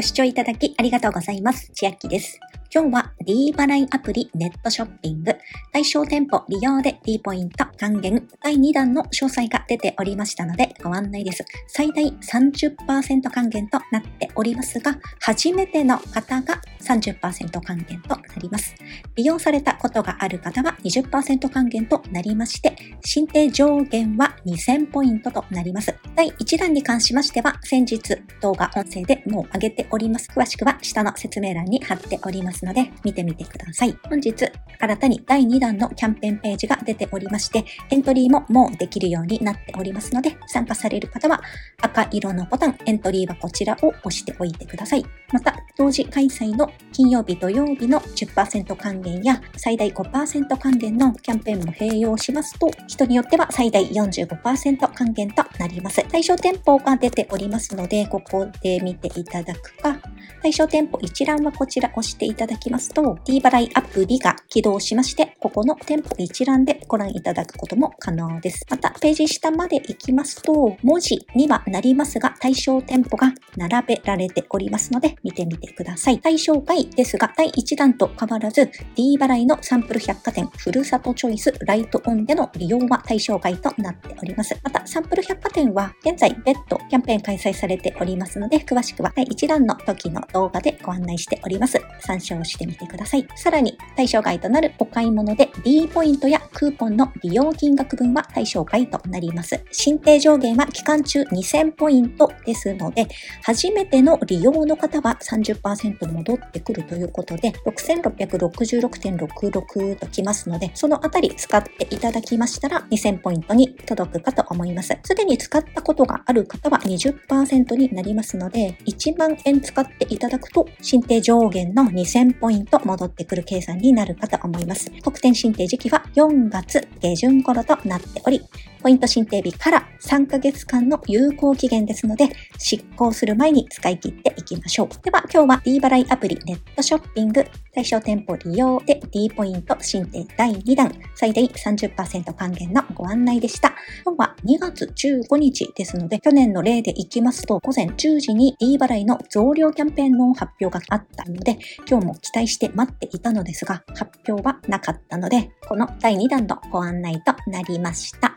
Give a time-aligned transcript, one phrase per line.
[0.00, 1.70] ご視聴いただきありがとうございます。
[1.74, 2.40] 千秋です。
[2.74, 5.34] 今日は D 払いアプリネットショッピング
[5.74, 11.42] 対象店舗利用で D ポイント還元第2弾の詳細が出ておりましたのでご案内です。
[11.66, 18.74] 最大30%還元となっておりますが、初めての方が30%還元となります。
[19.16, 25.94] 利用されたことがある方は20%還元となりまして、申請上限は2000ポイントとなります。
[26.14, 27.98] 第1弾に関しましては、先日
[28.42, 30.28] 動画音声でもう上げております。
[30.30, 33.98] 詳しくは下の説明欄に貼っておりますので、見てみてください。
[34.06, 34.34] 本日、
[34.78, 41.40] 新たに第2弾のキャンペーンページが出ておりまして、エントリーももうできるようになっておりますので、参加される方は
[41.80, 45.04] 赤色のボタン、エントリーはこちらを押しておいてください。
[45.32, 56.04] また、同時開催の金曜日、土曜日の10%還元や最大5%還元のキャンペーンも併用しますと、人によっては最大45%還元となります。
[56.08, 60.00] 対象店舗が出ておりますので、ここで見ていただくか、
[60.42, 68.64] 対象店舗一覧はこちら押していただきますと、D 払いアプリが起動しまして、ここの店舗一覧でご覧いただくことも可能です。
[68.70, 76.18] また、ページ下まで行きますと、文字にはなりますが、対象店舗が並べられておりますので、見てみてください。
[76.18, 84.58] 対象外ですが、第1弾と変わらず、D 払いのサンプル百貨店、ふるさとチョイス、ライトオンでの利用は対象外となっております。
[84.62, 91.80] また、サンプル百貨店は、現在、別途キャンペーン開催されておりますので、詳しくは第1弾の時の動画でご案内しております。
[92.00, 93.26] 参照してみてください。
[93.36, 99.60] さらに、対象外となるお買い物で D ポイントやクーポンの利用金額分は対象外となります。
[99.70, 103.06] 申請上限は期間中2000ポイントですので、
[103.42, 114.96] 初めての利用の方は30%戻ってくるということで、6666.66ときますので、そのあたり使っていただきましたら2000ポイントに届くかと思います。
[115.02, 124.90] すでに使ったことがある方は20%になりますので、1万円使っていただくと、申請上限の2000ポイント戻ってくる計算になるかと思います。
[125.02, 128.40] 特典申請時期は4 3月下旬頃となっており、
[128.80, 134.88] ポイント申請日から3ヶ月間の有効期限ですので、執行する前に使い切っていきましょう。
[135.02, 143.74] では今日は D 払いアプリネットショッピング対象店舗利用で D ポイント申請第2弾最大30%還元のご案内でした。
[144.04, 151.58] 今日は2月15日ですので、去年の例でいきますと、午前10時に D 払いの増量キャンペーンの発表があったので、
[151.88, 158.29] 今日も期待して待っていたのですが、発表はなかったので、この第2弾のご案内となりました。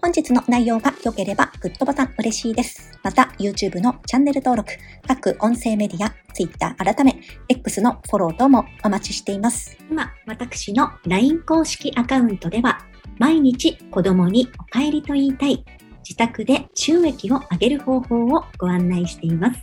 [0.00, 2.98] 本日の内容が良ければグッドボタン嬉しいです。
[3.02, 4.72] また YouTube のチャンネル登録、
[5.06, 9.76] 各音声メディア、Twitter 改め X のフォロー等もお待ちしています。
[9.90, 12.78] 今、私の LINE 公式アカウントでは
[13.18, 15.64] 毎日子供にお帰りと言いたい
[16.00, 19.60] 自宅で収益を上げる方法をご案内しています。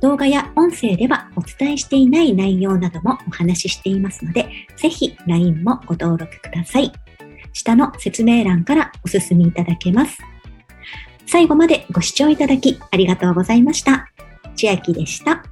[0.00, 6.92] 動画や音声ではお伝えしていない内容などもお話ししていますので、ぜひ LINE もご登録ください。
[7.56, 10.18] 下の説明欄からお進みいただけます。
[11.26, 14.10] 最後までご視聴いただきありがとうございました。
[14.56, 15.42] 千秋でした。